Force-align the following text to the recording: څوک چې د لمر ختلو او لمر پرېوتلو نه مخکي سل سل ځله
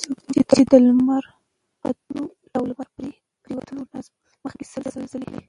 څوک 0.00 0.18
چې 0.56 0.62
د 0.70 0.72
لمر 0.86 1.24
ختلو 1.80 2.24
او 2.56 2.62
لمر 2.70 2.88
پرېوتلو 3.42 3.82
نه 3.92 4.00
مخکي 4.44 4.64
سل 4.72 4.84
سل 4.92 5.04
ځله 5.12 5.40